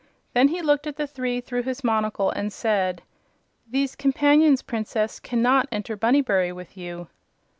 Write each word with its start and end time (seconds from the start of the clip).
Then 0.33 0.47
he 0.47 0.63
looked 0.63 0.87
at 0.87 0.95
the 0.97 1.05
three 1.05 1.41
through 1.41 1.61
his 1.61 1.83
monocle 1.83 2.31
and 2.31 2.51
said: 2.51 3.03
"These 3.69 3.95
companions, 3.95 4.63
Princess, 4.63 5.19
cannot 5.19 5.67
enter 5.71 5.95
Bunnybury 5.95 6.51
with 6.51 6.75
you." 6.75 7.07